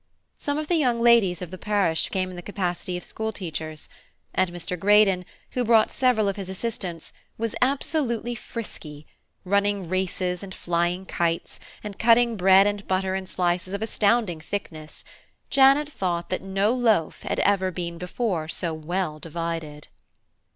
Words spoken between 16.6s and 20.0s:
loaf had ever before been so well divided.